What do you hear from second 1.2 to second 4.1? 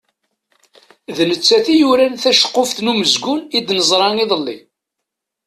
nettat i yuran taceqquft n umezgun i d-neẓra